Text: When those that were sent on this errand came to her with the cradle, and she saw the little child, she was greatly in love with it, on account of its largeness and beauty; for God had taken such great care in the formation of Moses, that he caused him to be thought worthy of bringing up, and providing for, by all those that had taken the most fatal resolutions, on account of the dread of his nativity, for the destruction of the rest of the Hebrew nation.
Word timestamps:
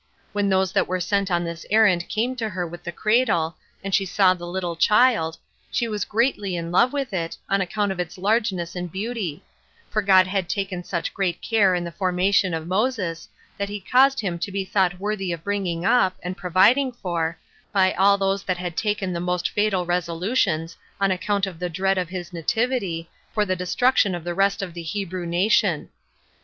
When 0.33 0.49
those 0.49 0.71
that 0.71 0.87
were 0.87 0.99
sent 0.99 1.29
on 1.29 1.43
this 1.43 1.63
errand 1.69 2.09
came 2.09 2.35
to 2.37 2.49
her 2.49 2.65
with 2.65 2.83
the 2.83 2.91
cradle, 2.91 3.55
and 3.83 3.93
she 3.93 4.03
saw 4.03 4.33
the 4.33 4.47
little 4.47 4.75
child, 4.75 5.37
she 5.69 5.87
was 5.87 6.05
greatly 6.05 6.55
in 6.55 6.71
love 6.71 6.91
with 6.91 7.13
it, 7.13 7.37
on 7.47 7.61
account 7.61 7.91
of 7.91 7.99
its 7.99 8.17
largeness 8.17 8.75
and 8.75 8.91
beauty; 8.91 9.43
for 9.91 10.01
God 10.01 10.25
had 10.25 10.49
taken 10.49 10.83
such 10.83 11.13
great 11.13 11.39
care 11.39 11.75
in 11.75 11.83
the 11.83 11.91
formation 11.91 12.55
of 12.55 12.65
Moses, 12.65 13.29
that 13.59 13.69
he 13.69 13.79
caused 13.79 14.19
him 14.21 14.39
to 14.39 14.51
be 14.51 14.65
thought 14.65 14.97
worthy 14.99 15.31
of 15.31 15.43
bringing 15.43 15.85
up, 15.85 16.17
and 16.23 16.35
providing 16.35 16.91
for, 16.91 17.37
by 17.71 17.93
all 17.93 18.17
those 18.17 18.41
that 18.41 18.57
had 18.57 18.75
taken 18.75 19.13
the 19.13 19.19
most 19.19 19.49
fatal 19.51 19.85
resolutions, 19.85 20.77
on 20.99 21.11
account 21.11 21.45
of 21.45 21.59
the 21.59 21.69
dread 21.69 21.99
of 21.99 22.09
his 22.09 22.33
nativity, 22.33 23.07
for 23.31 23.45
the 23.45 23.55
destruction 23.55 24.15
of 24.15 24.23
the 24.23 24.33
rest 24.33 24.63
of 24.63 24.73
the 24.73 24.81
Hebrew 24.81 25.27
nation. 25.27 25.89